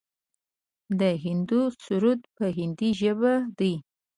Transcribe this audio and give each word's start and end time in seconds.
د 0.99 1.01
هندو 1.25 1.61
سرود 1.83 2.21
په 2.35 2.45
هندۍ 2.57 2.89
ژبه 3.01 3.33
دی. 3.59 3.73